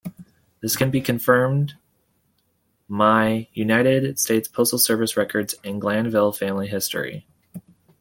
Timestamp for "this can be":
0.63-0.99